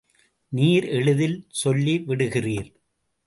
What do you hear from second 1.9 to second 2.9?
விடுகிறீர்.